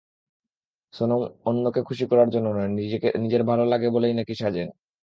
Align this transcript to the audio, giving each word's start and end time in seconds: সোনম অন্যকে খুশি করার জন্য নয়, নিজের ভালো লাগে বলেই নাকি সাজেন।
সোনম 0.93 1.21
অন্যকে 1.45 1.81
খুশি 1.87 2.05
করার 2.11 2.29
জন্য 2.29 2.47
নয়, 2.49 2.69
নিজের 3.17 3.41
ভালো 3.49 3.63
লাগে 3.65 3.87
বলেই 3.89 4.13
নাকি 4.13 4.33
সাজেন। 4.35 4.67